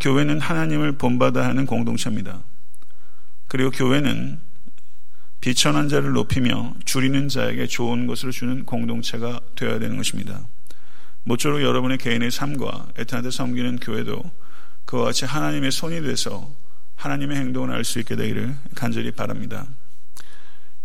교회는 0.00 0.40
하나님을 0.40 0.92
본받아 0.92 1.44
하는 1.44 1.66
공동체입니다. 1.66 2.42
그리고 3.48 3.70
교회는 3.70 4.40
비천한 5.42 5.88
자를 5.88 6.12
높이며 6.12 6.72
줄이는 6.84 7.28
자에게 7.28 7.66
좋은 7.66 8.06
것을 8.06 8.30
주는 8.30 8.64
공동체가 8.64 9.40
되어야 9.56 9.80
되는 9.80 9.96
것입니다. 9.96 10.40
모쪼록 11.24 11.62
여러분의 11.62 11.98
개인의 11.98 12.30
삶과 12.30 12.90
에탄한테 12.96 13.32
섬기는 13.32 13.80
교회도 13.80 14.22
그와 14.84 15.06
같이 15.06 15.24
하나님의 15.24 15.72
손이 15.72 16.00
돼서 16.02 16.48
하나님의 16.94 17.36
행동을 17.38 17.72
알 17.72 17.82
수 17.82 17.98
있게 17.98 18.14
되기를 18.14 18.54
간절히 18.76 19.10
바랍니다. 19.10 19.66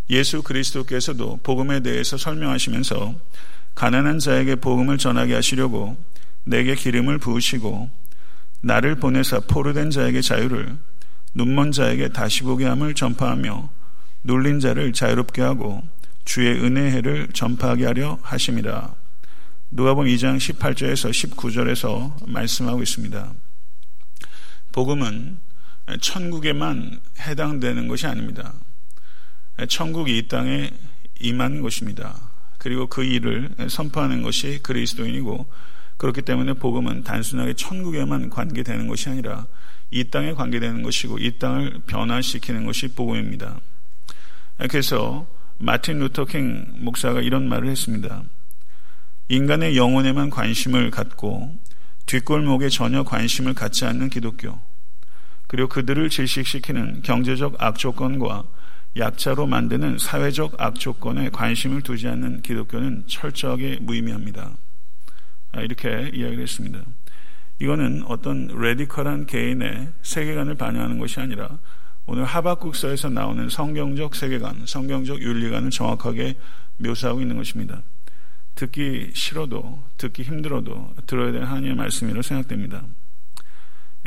예수 0.09 0.41
그리스도께서도 0.41 1.39
복음에 1.43 1.81
대해서 1.81 2.17
설명하시면서 2.17 3.13
가난한 3.75 4.17
자에게 4.17 4.55
복음을 4.55 4.97
전하게 4.97 5.35
하시려고 5.35 6.03
내게 6.45 6.73
기름을 6.73 7.19
부으시고 7.19 7.91
나를 8.61 8.95
보내사 8.95 9.41
포로된 9.41 9.91
자에게 9.91 10.21
자유를 10.21 10.75
눈먼 11.35 11.71
자에게 11.71 12.09
다시 12.09 12.41
보게 12.41 12.65
함을 12.65 12.95
전파하며 12.95 13.76
눌린 14.23 14.59
자를 14.59 14.93
자유롭게 14.93 15.41
하고 15.41 15.83
주의 16.25 16.53
은혜 16.61 16.91
해를 16.91 17.29
전파하게 17.33 17.85
하려 17.85 18.19
하심이라. 18.21 18.93
누가복음 19.71 20.07
2장 20.07 20.37
18절에서 20.37 21.09
19절에서 21.11 22.29
말씀하고 22.29 22.81
있습니다. 22.81 23.33
복음은 24.71 25.37
천국에만 26.01 26.99
해당되는 27.19 27.87
것이 27.87 28.07
아닙니다. 28.07 28.53
천국이 29.69 30.17
이 30.17 30.27
땅에 30.27 30.71
임한 31.19 31.61
것입니다. 31.61 32.15
그리고 32.57 32.87
그 32.87 33.03
일을 33.03 33.49
선포하는 33.69 34.21
것이 34.21 34.59
그리스도인이고 34.61 35.45
그렇기 35.97 36.21
때문에 36.21 36.53
복음은 36.53 37.03
단순하게 37.03 37.53
천국에만 37.53 38.29
관계되는 38.29 38.87
것이 38.87 39.09
아니라 39.09 39.47
이 39.89 40.03
땅에 40.03 40.33
관계되는 40.33 40.83
것이고 40.83 41.17
이 41.19 41.39
땅을 41.39 41.81
변화시키는 41.87 42.65
것이 42.65 42.89
복음입니다. 42.89 43.59
그래서 44.57 45.27
마틴 45.59 45.99
루터킹 45.99 46.77
목사가 46.77 47.21
이런 47.21 47.47
말을 47.47 47.69
했습니다. 47.69 48.23
인간의 49.29 49.77
영혼에만 49.77 50.29
관심을 50.29 50.89
갖고 50.89 51.55
뒷골목에 52.05 52.69
전혀 52.69 53.03
관심을 53.03 53.53
갖지 53.53 53.85
않는 53.85 54.09
기독교, 54.09 54.59
그리고 55.47 55.67
그들을 55.67 56.09
질식시키는 56.09 57.01
경제적 57.01 57.55
악조건과 57.61 58.43
약자로 58.97 59.45
만드는 59.45 59.97
사회적 59.99 60.55
악조건에 60.59 61.29
관심을 61.29 61.81
두지 61.81 62.07
않는 62.07 62.41
기독교는 62.41 63.03
철저하게 63.07 63.79
무의미합니다. 63.81 64.51
아, 65.51 65.61
이렇게 65.61 66.11
이야기를 66.13 66.39
했습니다. 66.39 66.81
이거는 67.59 68.03
어떤 68.07 68.47
radical한 68.47 69.25
개인의 69.25 69.89
세계관을 70.01 70.55
반영하는 70.55 70.99
것이 70.99 71.19
아니라 71.19 71.59
오늘 72.09 72.23
하박국서에서 72.23 73.09
나오는 73.09 73.49
성경적 73.49 74.15
세계관, 74.15 74.65
성경적 74.65 75.21
윤리관을 75.21 75.71
정확하게 75.71 76.37
묘사하고 76.77 77.19
있는 77.19 77.35
것입니다. 77.35 77.83
듣기 78.55 79.11
싫어도, 79.13 79.83
듣기 79.97 80.23
힘들어도 80.23 80.95
들어야 81.05 81.33
되는 81.33 81.45
하나님의 81.45 81.75
말씀이라고 81.75 82.21
생각됩니다. 82.21 82.85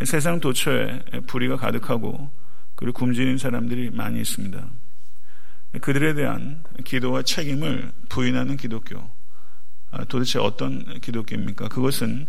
세상 0.04 0.40
도처에 0.40 1.00
불의가 1.26 1.56
가득하고 1.56 2.30
그리고 2.74 2.98
굶주린 2.98 3.36
사람들이 3.36 3.90
많이 3.90 4.18
있습니다. 4.22 4.66
그들에 5.82 6.14
대한 6.14 6.64
기도와 6.84 7.22
책임을 7.22 7.92
부인하는 8.08 8.56
기독교. 8.56 9.10
아, 9.90 10.04
도대체 10.04 10.38
어떤 10.38 10.98
기독교입니까? 11.00 11.68
그것은 11.68 12.26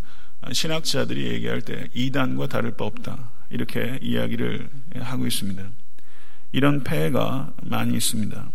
신학자들이 0.52 1.32
얘기할 1.32 1.62
때 1.62 1.88
이단과 1.94 2.48
다를 2.48 2.72
바 2.72 2.84
없다. 2.84 3.32
이렇게 3.50 4.00
이야기를 4.02 4.70
하고 5.00 5.26
있습니다. 5.28 5.64
이런 6.52 6.84
폐해가 6.84 7.54
많이 7.64 7.96
있습니다. 7.96 8.50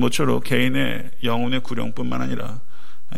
모쪼록 0.00 0.44
개인의 0.44 1.10
영혼의 1.22 1.60
구령뿐만 1.60 2.20
아니라 2.22 2.60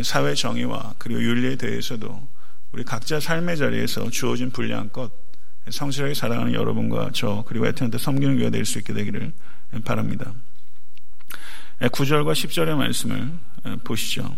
사회 0.03 0.35
정의와 0.35 0.95
그리고 0.99 1.23
윤리에 1.23 1.57
대해서도 1.57 2.29
우리 2.73 2.85
각자 2.85 3.19
삶의 3.19 3.57
자리에서 3.57 4.11
주어진 4.11 4.51
분량껏 4.51 5.11
성실하게 5.69 6.15
살아가는 6.15 6.53
여러분과 6.53 7.11
저 7.13 7.45
그리고 7.47 7.67
에트한테 7.67 7.99
섬기는 7.99 8.37
교회가 8.37 8.51
될 8.51 8.65
수 8.65 8.79
있게 8.79 8.93
되기를 8.93 9.33
바랍니다. 9.85 10.33
9절과 11.81 12.33
10절의 12.33 12.77
말씀을 12.77 13.33
보시죠. 13.85 14.35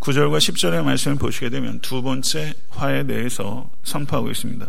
9절과 0.00 0.38
10절의 0.38 0.82
말씀을 0.84 1.18
보시게 1.18 1.50
되면 1.50 1.80
두 1.80 2.02
번째 2.02 2.54
화에 2.70 3.04
대해서 3.06 3.70
선포하고 3.82 4.30
있습니다. 4.30 4.68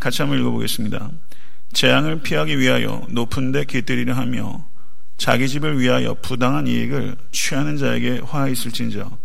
같이 0.00 0.22
한번 0.22 0.40
읽어보겠습니다. 0.40 1.10
재앙을 1.72 2.20
피하기 2.22 2.58
위하여 2.58 3.06
높은 3.10 3.52
데 3.52 3.64
깃들이려 3.64 4.14
하며 4.14 4.66
자기 5.16 5.48
집을 5.48 5.78
위하여 5.80 6.14
부당한 6.14 6.66
이익을 6.66 7.16
취하는 7.32 7.76
자에게 7.76 8.20
화 8.24 8.48
있을진저 8.48 9.18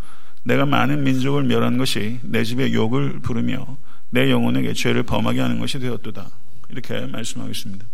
내가 0.43 0.65
많은 0.65 1.03
민족을 1.03 1.43
멸한 1.43 1.77
것이 1.77 2.19
내 2.23 2.43
집에 2.43 2.73
욕을 2.73 3.19
부르며 3.19 3.77
내 4.09 4.31
영혼에게 4.31 4.73
죄를 4.73 5.03
범하게 5.03 5.39
하는 5.39 5.59
것이 5.59 5.79
되었도다. 5.79 6.29
이렇게 6.69 7.05
말씀하고 7.05 7.51
있습니다. 7.51 7.85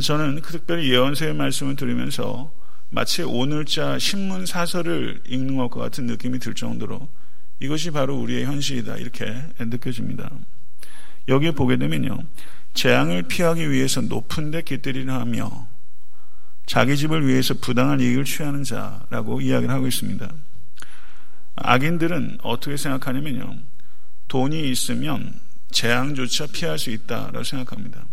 저는 0.00 0.40
그 0.40 0.52
특별히 0.52 0.90
예언서의 0.90 1.34
말씀을 1.34 1.76
들으면서 1.76 2.50
마치 2.90 3.22
오늘자 3.22 3.98
신문 3.98 4.46
사설을 4.46 5.22
읽는 5.26 5.56
것과 5.56 5.80
같은 5.80 6.06
느낌이 6.06 6.38
들 6.38 6.54
정도로 6.54 7.08
이것이 7.60 7.90
바로 7.90 8.18
우리의 8.18 8.44
현실이다. 8.44 8.96
이렇게 8.96 9.34
느껴집니다. 9.58 10.30
여기에 11.28 11.52
보게 11.52 11.76
되면요. 11.76 12.18
재앙을 12.74 13.22
피하기 13.24 13.70
위해서 13.70 14.00
높은 14.00 14.50
데 14.50 14.62
깃들이려 14.62 15.12
하며 15.12 15.68
자기 16.66 16.96
집을 16.96 17.26
위해서 17.26 17.54
부당한 17.54 18.00
이익을 18.00 18.24
취하는 18.24 18.64
자라고 18.64 19.40
이야기를 19.40 19.72
하고 19.74 19.86
있습니다. 19.86 20.32
악인들은 21.56 22.38
어떻게 22.42 22.76
생각하냐면요. 22.76 23.56
돈이 24.28 24.70
있으면 24.70 25.38
재앙조차 25.70 26.46
피할 26.46 26.78
수 26.78 26.90
있다라고 26.90 27.44
생각합니다. 27.44 28.04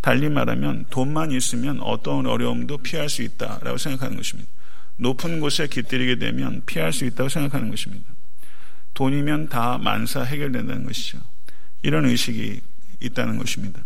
달리 0.00 0.28
말하면 0.28 0.86
돈만 0.90 1.32
있으면 1.32 1.80
어떤 1.80 2.26
어려움도 2.26 2.78
피할 2.78 3.08
수 3.08 3.22
있다라고 3.22 3.76
생각하는 3.78 4.16
것입니다. 4.16 4.50
높은 4.96 5.40
곳에 5.40 5.66
깃들이게 5.66 6.18
되면 6.18 6.62
피할 6.66 6.92
수 6.92 7.04
있다고 7.04 7.28
생각하는 7.28 7.70
것입니다. 7.70 8.06
돈이면 8.94 9.48
다 9.48 9.78
만사 9.78 10.22
해결된다는 10.22 10.84
것이죠. 10.84 11.18
이런 11.84 12.06
의식이 12.06 12.60
있다는 13.00 13.38
것입니다. 13.38 13.84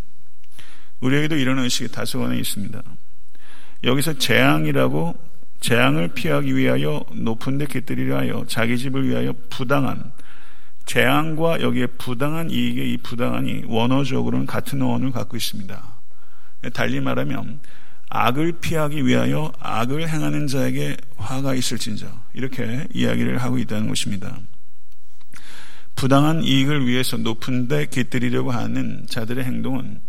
우리에게도 1.00 1.36
이런 1.36 1.58
의식이 1.58 1.90
다소간에 1.90 2.38
있습니다. 2.38 2.80
여기서 3.84 4.14
재앙이라고 4.14 5.16
재앙을 5.60 6.08
피하기 6.08 6.56
위하여 6.56 7.04
높은 7.12 7.58
데 7.58 7.66
깃들이려 7.66 8.18
하여 8.18 8.44
자기 8.46 8.78
집을 8.78 9.08
위하여 9.08 9.34
부당한 9.50 10.12
재앙과 10.86 11.60
여기에 11.60 11.86
부당한 11.98 12.50
이익의 12.50 12.92
이 12.92 12.96
부당한이 12.98 13.64
원어적으로는 13.66 14.46
같은 14.46 14.80
어원을 14.80 15.10
갖고 15.10 15.36
있습니다. 15.36 15.82
달리 16.72 17.00
말하면 17.00 17.60
악을 18.10 18.52
피하기 18.60 19.04
위하여 19.04 19.52
악을 19.58 20.08
행하는 20.08 20.46
자에게 20.46 20.96
화가 21.16 21.54
있을진저 21.54 22.06
이렇게 22.32 22.86
이야기를 22.94 23.38
하고 23.38 23.58
있다는 23.58 23.88
것입니다. 23.88 24.38
부당한 25.98 26.44
이익을 26.44 26.86
위해서 26.86 27.16
높은 27.16 27.66
데 27.66 27.84
깃들이려고 27.86 28.52
하는 28.52 29.04
자들의 29.10 29.42
행동은 29.44 30.00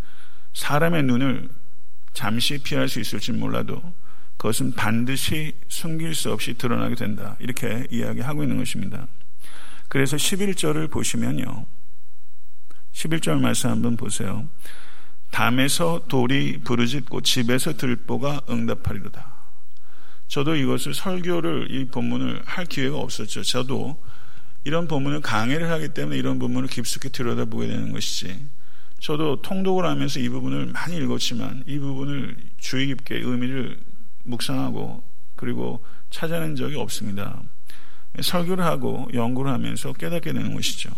사람의 0.52 1.02
눈을 1.02 1.48
잠시 2.12 2.58
피할 2.58 2.88
수 2.88 3.00
있을지 3.00 3.32
몰라도 3.32 3.82
그것은 4.36 4.74
반드시 4.74 5.52
숨길 5.66 6.14
수 6.14 6.30
없이 6.30 6.54
드러나게 6.54 6.94
된다. 6.94 7.36
이렇게 7.40 7.88
이야기하고 7.90 8.44
있는 8.44 8.58
것입니다. 8.58 9.08
그래서 9.88 10.16
11절을 10.16 10.92
보시면요. 10.92 11.66
11절 12.92 13.40
말씀 13.40 13.70
한번 13.70 13.96
보세요. 13.96 14.48
담에서 15.32 16.02
돌이 16.06 16.58
부르짖고 16.58 17.22
집에서 17.22 17.76
들보가 17.76 18.42
응답하리로다. 18.48 19.26
저도 20.28 20.54
이것을 20.54 20.94
설교를 20.94 21.72
이 21.72 21.86
본문을 21.86 22.42
할 22.44 22.66
기회가 22.66 22.96
없었죠. 22.96 23.42
저도 23.42 24.00
이런 24.64 24.88
본문을 24.88 25.20
강의를 25.20 25.70
하기 25.70 25.88
때문에 25.90 26.18
이런 26.18 26.38
본문을 26.38 26.68
깊숙이 26.68 27.10
들여다보게 27.10 27.66
되는 27.66 27.92
것이지. 27.92 28.46
저도 28.98 29.40
통독을 29.40 29.86
하면서 29.86 30.20
이 30.20 30.28
부분을 30.28 30.66
많이 30.66 30.96
읽었지만 30.98 31.64
이 31.66 31.78
부분을 31.78 32.36
주의 32.58 32.86
깊게 32.88 33.16
의미를 33.16 33.78
묵상하고 34.24 35.02
그리고 35.36 35.82
찾아낸 36.10 36.54
적이 36.54 36.76
없습니다. 36.76 37.42
설교를 38.20 38.64
하고 38.64 39.08
연구를 39.14 39.50
하면서 39.50 39.92
깨닫게 39.92 40.32
되는 40.32 40.54
것이죠. 40.54 40.90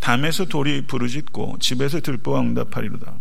담에서 0.00 0.46
돌이 0.46 0.86
부르짖고 0.86 1.58
집에서 1.60 2.00
들보가 2.00 2.40
응답하리로다. 2.40 3.14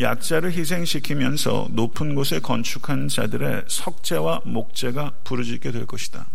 약자를 0.00 0.52
희생시키면서 0.52 1.68
높은 1.70 2.14
곳에 2.14 2.40
건축한 2.40 3.06
자들의 3.08 3.64
석재와 3.68 4.42
목재가 4.44 5.12
부르짖게 5.22 5.70
될 5.70 5.86
것이다. 5.86 6.26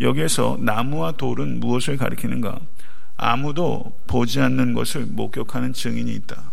여기에서 0.00 0.58
나무와 0.60 1.12
돌은 1.12 1.60
무엇을 1.60 1.96
가리키는가? 1.96 2.60
아무도 3.16 3.98
보지 4.06 4.40
않는 4.40 4.72
것을 4.72 5.06
목격하는 5.06 5.72
증인이 5.72 6.12
있다. 6.14 6.52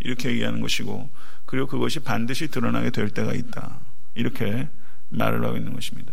이렇게 0.00 0.30
얘기하는 0.30 0.60
것이고, 0.60 1.10
그리고 1.46 1.66
그것이 1.66 2.00
반드시 2.00 2.48
드러나게 2.48 2.90
될 2.90 3.10
때가 3.10 3.32
있다. 3.32 3.80
이렇게 4.14 4.68
말을 5.08 5.44
하고 5.44 5.56
있는 5.56 5.72
것입니다. 5.72 6.12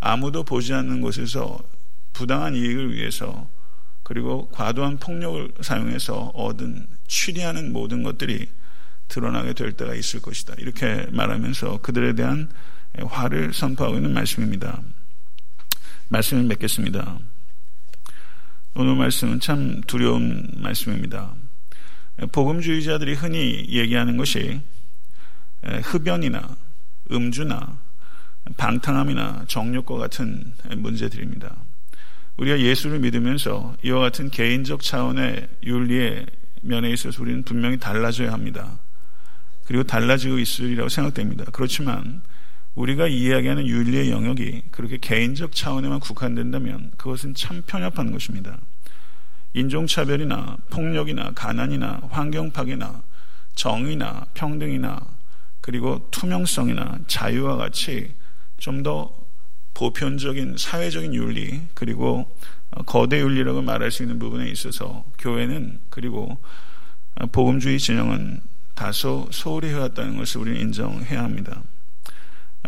아무도 0.00 0.44
보지 0.44 0.72
않는 0.72 1.00
곳에서 1.00 1.58
부당한 2.12 2.54
이익을 2.54 2.94
위해서 2.94 3.48
그리고 4.02 4.48
과도한 4.50 4.98
폭력을 4.98 5.52
사용해서 5.60 6.30
얻은 6.34 6.86
취리하는 7.06 7.72
모든 7.72 8.02
것들이 8.02 8.48
드러나게 9.08 9.52
될 9.52 9.72
때가 9.72 9.94
있을 9.94 10.20
것이다. 10.22 10.54
이렇게 10.58 11.06
말하면서 11.10 11.78
그들에 11.78 12.14
대한 12.14 12.48
화를 13.04 13.52
선포하고 13.52 13.96
있는 13.96 14.14
말씀입니다. 14.14 14.80
말씀을 16.08 16.44
맺겠습니다. 16.44 17.18
오늘 18.74 18.94
말씀은 18.96 19.40
참 19.40 19.80
두려운 19.86 20.50
말씀입니다. 20.56 21.34
복음주의자들이 22.32 23.14
흔히 23.14 23.66
얘기하는 23.68 24.16
것이 24.16 24.60
흡연이나 25.62 26.56
음주나 27.10 27.78
방탕함이나 28.56 29.44
정욕과 29.48 29.96
같은 29.96 30.52
문제들입니다. 30.76 31.56
우리가 32.36 32.60
예수를 32.60 33.00
믿으면서 33.00 33.74
이와 33.82 34.00
같은 34.00 34.30
개인적 34.30 34.82
차원의 34.82 35.48
윤리의 35.64 36.26
면에 36.62 36.90
있어서 36.90 37.22
우리는 37.22 37.42
분명히 37.42 37.78
달라져야 37.78 38.32
합니다. 38.32 38.78
그리고 39.64 39.82
달라지고 39.82 40.38
있으리라고 40.38 40.88
생각됩니다. 40.88 41.44
그렇지만 41.52 42.22
우리가 42.76 43.08
이야기하는 43.08 43.66
윤리의 43.66 44.10
영역이 44.10 44.62
그렇게 44.70 44.98
개인적 44.98 45.54
차원에만 45.54 45.98
국한된다면 46.00 46.92
그것은 46.96 47.34
참 47.34 47.62
편협한 47.66 48.12
것입니다. 48.12 48.58
인종차별이나 49.54 50.58
폭력이나 50.70 51.32
가난이나 51.34 52.02
환경 52.10 52.50
파괴나 52.50 53.02
정의나 53.54 54.26
평등이나 54.34 55.00
그리고 55.60 56.06
투명성이나 56.10 57.00
자유와 57.08 57.56
같이 57.56 58.12
좀 58.58 58.82
더 58.82 59.26
보편적인 59.76 60.56
사회적인 60.56 61.12
윤리 61.14 61.60
그리고 61.74 62.34
거대 62.86 63.20
윤리라고 63.20 63.60
말할 63.60 63.90
수 63.90 64.02
있는 64.02 64.18
부분에 64.18 64.48
있어서 64.48 65.04
교회는 65.18 65.80
그리고 65.90 66.38
복음주의 67.32 67.78
진영은 67.78 68.40
다소 68.74 69.28
소홀히 69.30 69.68
해왔다는 69.68 70.16
것을 70.16 70.40
우리는 70.40 70.60
인정해야 70.60 71.22
합니다. 71.22 71.62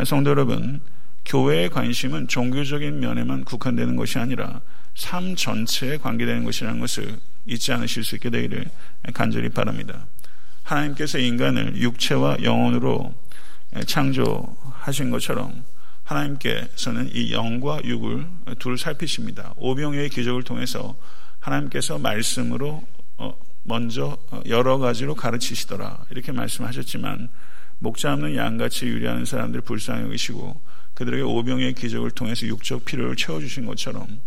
성도 0.05 0.31
여러분, 0.31 0.81
교회의 1.25 1.71
관심은 1.71 2.29
종교적인 2.29 3.01
면에만 3.01 3.45
국한되는 3.45 3.97
것이 3.97 4.19
아니라 4.19 4.61
삶 4.95 5.37
전체에 5.37 5.99
관계되는 5.99 6.45
것이라는 6.45 6.81
것을 6.81 7.19
잊지 7.47 7.73
않으실 7.73 8.05
수 8.05 8.15
있게 8.17 8.31
되기를 8.31 8.67
간절히 9.15 9.49
바랍니다. 9.49 10.07
하나님께서 10.63 11.19
인간을 11.19 11.77
육체와 11.77 12.39
영혼으로 12.43 13.15
창조하신 13.87 15.11
것처럼 15.11 15.65
하나님께서는 16.05 17.11
이 17.15 17.33
영과 17.33 17.81
육을 17.85 18.27
둘 18.59 18.79
살피십니다. 18.79 19.55
오병의 19.57 20.09
기적을 20.09 20.43
통해서 20.43 20.97
하나님께서 21.41 21.99
말씀으로 21.99 22.83
어, 23.19 23.35
먼저 23.65 24.17
여러 24.47 24.79
가지로 24.79 25.15
가르치시더라. 25.15 26.07
이렇게 26.11 26.33
말씀하셨지만 26.33 27.29
목자 27.81 28.13
없는 28.15 28.35
양같이 28.35 28.87
유리하는 28.87 29.25
사람들 29.25 29.61
불쌍히 29.61 30.05
여기시고 30.05 30.61
그들에게 30.95 31.23
오병의 31.23 31.75
기적을 31.75 32.11
통해서 32.11 32.47
육적 32.47 32.85
필요를 32.85 33.17
채워주신 33.17 33.67
것처럼 33.67 34.21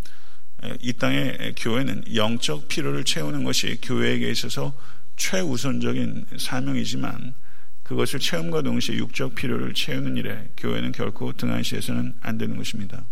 이 0.79 0.93
땅의 0.93 1.55
교회는 1.57 2.15
영적 2.15 2.67
필요를 2.67 3.03
채우는 3.03 3.43
것이 3.43 3.77
교회에게 3.81 4.29
있어서 4.31 4.73
최우선적인 5.17 6.27
사명이지만 6.37 7.33
그것을 7.83 8.19
체험과 8.19 8.61
동시에 8.61 8.95
육적 8.95 9.35
필요를 9.35 9.73
채우는 9.73 10.15
일에 10.17 10.49
교회는 10.55 10.93
결코 10.93 11.33
등한시해서는 11.33 12.13
안 12.21 12.37
되는 12.37 12.55
것입니다. 12.55 13.03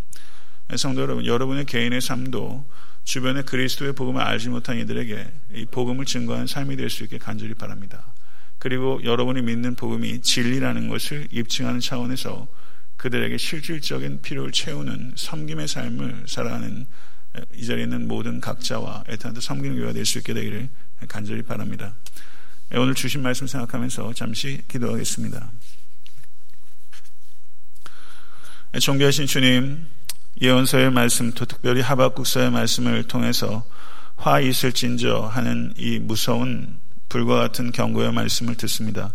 성도 0.78 1.02
여러분, 1.02 1.26
여러분의 1.26 1.66
개인의 1.66 2.00
삶도 2.00 2.66
주변에 3.04 3.42
그리스도의 3.42 3.94
복음을 3.94 4.22
알지 4.22 4.50
못한 4.50 4.78
이들에게 4.78 5.32
이 5.56 5.66
복음을 5.66 6.06
증거하는 6.06 6.48
삶이 6.48 6.78
될 6.78 6.90
수 6.90 7.04
있게 7.04 7.18
간절히 7.18 7.56
바랍니다. 7.56 8.14
그리고 8.60 9.02
여러분이 9.04 9.42
믿는 9.42 9.76
복음이 9.76 10.22
진리라는 10.22 10.90
것을 10.90 11.28
입증하는 11.32 11.80
차원에서 11.80 12.48
그들에게 12.98 13.38
실질적인 13.38 14.22
필요를 14.22 14.52
채우는 14.52 15.14
섬김의 15.16 15.68
삶을 15.70 16.26
살아가는 16.28 16.86
이 17.56 17.66
자리에 17.66 17.84
있는 17.84 18.08
모든 18.08 18.42
각자와 18.42 19.06
애타한테 19.08 19.40
섬기는 19.40 19.78
교회가 19.78 19.94
될 19.94 20.06
수 20.06 20.18
있게 20.18 20.34
되기를 20.34 20.68
간절히 21.08 21.42
바랍니다. 21.42 21.96
오늘 22.72 22.94
주신 22.94 23.22
말씀 23.22 23.48
생각하면서 23.48 24.14
잠시 24.14 24.62
기도하겠습니다. 24.68 25.50
존귀하신 28.80 29.26
주님, 29.26 29.88
예언서의 30.42 30.92
말씀, 30.92 31.32
또 31.32 31.46
특별히 31.46 31.82
하박국서의 31.82 32.52
말씀을 32.52 33.04
통해서 33.08 33.66
화 34.16 34.40
있을진저 34.40 35.22
하는 35.22 35.74
이 35.78 35.98
무서운 36.00 36.78
불과 37.10 37.36
같은 37.36 37.72
경고의 37.72 38.14
말씀을 38.14 38.56
듣습니다. 38.56 39.14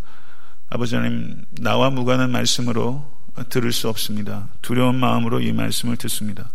아버지 0.68 0.96
하나님, 0.96 1.44
나와 1.60 1.90
무관한 1.90 2.30
말씀으로 2.32 3.08
들을 3.48 3.72
수 3.72 3.88
없습니다. 3.88 4.48
두려운 4.62 4.96
마음으로 4.96 5.40
이 5.40 5.52
말씀을 5.52 5.96
듣습니다. 5.96 6.50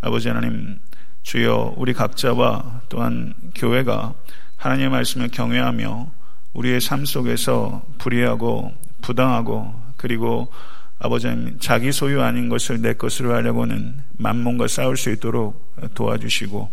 아버지 0.00 0.28
하나님, 0.28 0.78
주여 1.22 1.74
우리 1.76 1.92
각자와 1.92 2.82
또한 2.88 3.32
교회가 3.54 4.14
하나님의 4.56 4.90
말씀을 4.90 5.28
경외하며 5.28 6.10
우리의 6.52 6.80
삶 6.80 7.04
속에서 7.04 7.84
불의하고 7.98 8.72
부당하고 9.00 9.74
그리고 9.96 10.52
아버지님 10.98 11.58
자기 11.60 11.90
소유 11.90 12.22
아닌 12.22 12.48
것을 12.48 12.80
내 12.80 12.92
것으로 12.92 13.34
하려고는 13.34 14.02
만몬과 14.18 14.68
싸울 14.68 14.96
수 14.96 15.10
있도록 15.10 15.74
도와주시고 15.94 16.70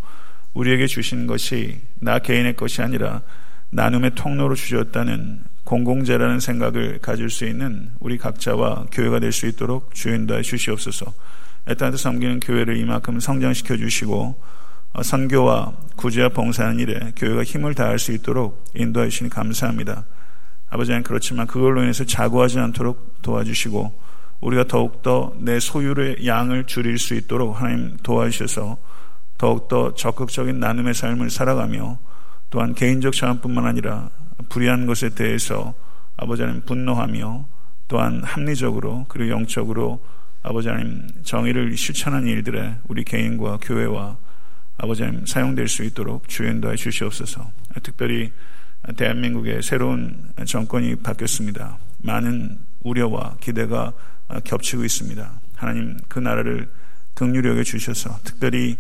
우리에게 0.54 0.88
주신 0.88 1.26
것이 1.26 1.82
나 2.00 2.20
개인의 2.20 2.56
것이 2.56 2.82
아니라 2.82 3.22
나눔의 3.72 4.12
통로로 4.16 4.56
주셨다는 4.56 5.44
공공재라는 5.64 6.40
생각을 6.40 7.00
가질 7.00 7.30
수 7.30 7.46
있는 7.46 7.92
우리 8.00 8.18
각자와 8.18 8.88
교회가 8.92 9.20
될 9.20 9.32
수 9.32 9.46
있도록 9.48 9.94
주인도해 9.94 10.42
주시옵소서. 10.42 11.14
애타한테 11.68 11.98
섬기는 11.98 12.40
교회를 12.40 12.78
이만큼 12.78 13.20
성장시켜 13.20 13.78
주시고 13.78 14.42
어, 14.94 15.04
선교와 15.04 15.74
구제와 15.96 16.30
봉사하는 16.30 16.80
일에 16.80 17.12
교회가 17.16 17.44
힘을 17.44 17.76
다할 17.76 18.00
수 18.00 18.12
있도록 18.12 18.64
인도해 18.74 19.10
주시니 19.10 19.30
감사합니다. 19.30 20.06
아버지는 20.72 21.04
그렇지만 21.04 21.46
그걸로 21.46 21.84
인해서 21.84 22.04
자고하지 22.04 22.60
않도록 22.60 23.22
도와주시고 23.22 24.10
우리가 24.42 24.64
더욱더 24.64 25.34
내 25.38 25.60
소유의 25.60 26.26
양을 26.26 26.66
줄일 26.66 26.98
수 26.98 27.14
있도록 27.14 27.60
하나님 27.60 27.98
도와주셔서 27.98 28.78
더욱더 29.38 29.94
적극적인 29.94 30.60
나눔의 30.60 30.94
삶을 30.94 31.30
살아가며 31.30 32.00
또한 32.50 32.74
개인적 32.74 33.14
자원뿐만 33.14 33.66
아니라 33.66 34.10
불의한 34.50 34.86
것에 34.86 35.10
대해서 35.10 35.74
아버지 36.18 36.42
하나님 36.42 36.64
분노하며 36.64 37.46
또한 37.88 38.24
합리적으로 38.24 39.06
그리고 39.08 39.32
영적으로 39.32 40.04
아버지 40.42 40.70
하나님 40.70 41.08
정의를 41.24 41.76
실천하는 41.76 42.28
일들에 42.28 42.76
우리 42.88 43.04
개인과 43.04 43.60
교회와 43.62 44.18
아버지 44.78 45.04
하나님 45.04 45.26
사용될 45.26 45.68
수 45.68 45.84
있도록 45.84 46.28
주연도해 46.30 46.76
주시옵소서. 46.76 47.52
특별히 47.84 48.32
대한민국의 48.96 49.62
새로운 49.62 50.16
정권이 50.46 50.96
바뀌었습니다. 50.98 51.78
많은 52.00 52.58
우려와 52.84 53.38
기대가 53.42 53.92
겹치고 54.46 54.86
있습니다. 54.86 55.42
하나님 55.56 55.98
그 56.08 56.20
나라를 56.20 56.70
여겨 57.22 57.64
주셔서 57.64 58.18
특별히 58.24 58.78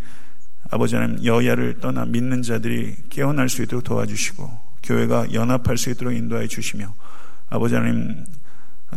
아버지 0.72 0.96
하나님 0.96 1.24
여야를 1.26 1.80
떠나 1.80 2.06
믿는 2.06 2.42
자들이 2.42 2.96
깨어날 3.10 3.50
수 3.50 3.64
있도록 3.64 3.84
도와주시고 3.84 4.70
교회가 4.84 5.34
연합할 5.34 5.78
수 5.78 5.90
있도록 5.90 6.14
인도해 6.14 6.48
주시며 6.48 6.94
아버지 7.50 7.76
하나님 7.76 8.26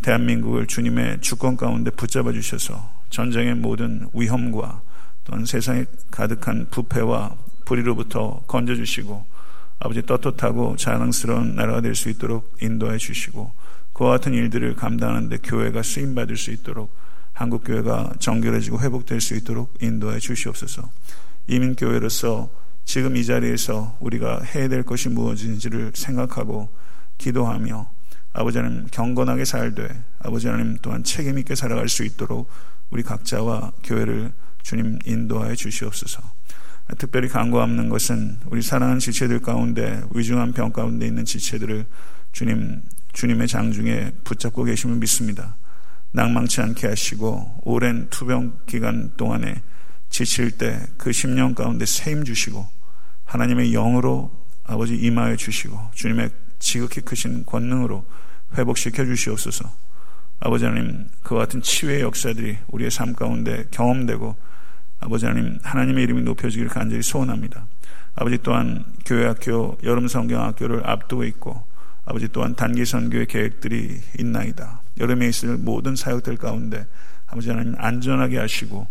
대한민국을 0.03 0.67
주님의 0.67 1.21
주권 1.21 1.57
가운데 1.57 1.91
붙잡아 1.91 2.33
주셔서 2.33 2.91
전쟁의 3.11 3.55
모든 3.57 4.09
위험과 4.15 4.83
또한 5.25 5.45
세상에 5.45 5.85
가득한 6.11 6.69
부패와 6.71 7.37
불의로부터 7.65 8.43
건져 8.47 8.75
주시고 8.75 9.25
아버지 9.79 10.03
떳떳하고 10.03 10.77
자랑스러운 10.77 11.57
나라가 11.57 11.81
될 11.81 11.95
수 11.95 12.09
있도록 12.09 12.57
인도해 12.61 12.99
주시고 12.99 13.53
그와 13.93 14.13
같은 14.13 14.35
일들을 14.35 14.77
감당하는데 14.77 15.39
교회가 15.39 15.83
쓰임 15.83 16.15
받을 16.15 16.37
수 16.37 16.51
있도록 16.51 16.95
한국 17.33 17.65
교회가 17.65 18.15
정결해지고 18.19 18.81
회복될 18.81 19.21
수 19.21 19.35
있도록 19.35 19.75
인도해 19.81 20.19
주시옵소서. 20.19 20.91
이민 21.47 21.75
교회로서 21.75 22.51
지금 22.85 23.17
이 23.17 23.25
자리에서 23.25 23.97
우리가 24.01 24.43
해야 24.43 24.69
될 24.69 24.83
것이 24.83 25.09
무엇인지를 25.09 25.93
생각하고 25.95 26.69
기도하며 27.19 27.89
아버지 28.33 28.59
하나님 28.59 28.87
경건하게 28.91 29.45
살되 29.45 29.89
아버지 30.19 30.49
하나님 30.49 30.77
또한 30.83 31.05
책임 31.05 31.39
있게 31.39 31.55
살아갈 31.55 31.89
수 31.89 32.05
있도록 32.05 32.49
우리 32.91 33.03
각자와 33.03 33.73
교회를 33.85 34.33
주님 34.63 34.99
인도하여 35.05 35.55
주시옵소서. 35.55 36.23
특별히 36.99 37.29
간구하는 37.29 37.89
것은 37.89 38.39
우리 38.47 38.61
사랑하는 38.61 38.99
지체들 39.01 39.41
가운데 39.41 40.03
위중한 40.15 40.53
병 40.53 40.73
가운데 40.73 41.07
있는 41.07 41.25
지체들을 41.25 41.87
주님 42.33 42.83
주님의 43.13 43.47
장중에 43.49 44.13
붙잡고 44.25 44.65
계심을 44.65 44.97
믿습니다. 44.97 45.57
낭망치 46.13 46.61
않게 46.61 46.87
하시고 46.87 47.61
오랜 47.65 48.09
투병 48.11 48.59
기간 48.67 49.13
동안에 49.17 49.63
지칠 50.13 50.51
때그 50.53 51.11
10년 51.11 51.55
가운데 51.55 51.87
세임 51.87 52.23
주시고 52.23 52.69
하나님의 53.25 53.73
영으로 53.73 54.31
아버지 54.63 54.95
임하여 54.95 55.37
주시고 55.37 55.77
주님의 55.95 56.29
지극히 56.59 57.01
크신 57.01 57.47
권능으로 57.47 58.05
회복시켜 58.57 59.07
주시옵소서. 59.07 59.65
아버지 60.39 60.67
하나님 60.67 61.09
그와 61.23 61.41
같은 61.41 61.63
치유의 61.63 62.03
역사들이 62.03 62.59
우리의 62.69 62.91
삶 62.91 63.15
가운데 63.15 63.65
경험되고 63.71 64.37
아버지 65.01 65.25
하나님 65.25 65.59
하나님의 65.63 66.05
이름이 66.05 66.23
높여지기를 66.23 66.69
간절히 66.69 67.03
소원합니다. 67.03 67.67
아버지 68.15 68.39
또한 68.43 68.85
교회학교 69.07 69.79
여름 69.83 70.09
성경학교를 70.09 70.87
앞두고 70.87 71.25
있고 71.25 71.65
아버지 72.05 72.29
또한 72.29 72.55
단기 72.55 72.85
선교의 72.85 73.27
계획들이 73.27 73.99
있나이다. 74.19 74.83
여름에 75.01 75.27
있을 75.29 75.57
모든 75.57 75.97
사역들 75.97 76.37
가운데 76.37 76.87
아버지 77.27 77.49
하나님 77.49 77.75
안전하게 77.79 78.37
하시고 78.39 78.87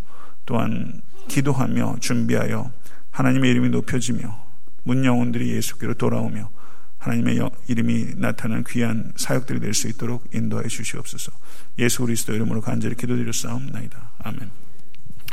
또한 0.46 1.02
기도하며 1.28 1.98
준비하여 2.00 2.72
하나님의 3.12 3.52
이름이 3.52 3.70
높여지며 3.70 4.42
문 4.84 5.06
영혼들이 5.06 5.52
예수께로 5.54 5.94
돌아오며 5.96 6.50
하나님의 6.98 7.40
이름이 7.68 8.16
나타나는 8.18 8.64
귀한 8.68 9.12
사역들이 9.16 9.60
될 9.60 9.74
수 9.74 9.88
있도록 9.88 10.28
인도해 10.34 10.68
주시옵소서. 10.68 11.32
예수 11.80 12.04
그리스도 12.04 12.34
이름으로 12.34 12.62
간절히 12.62 12.96
기도드렸사옵나이다. 12.96 14.12
아멘. 14.20 14.61